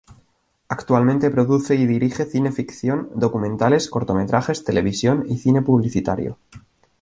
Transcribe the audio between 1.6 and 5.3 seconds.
y dirige cine ficción, documentales, cortometrajes, televisión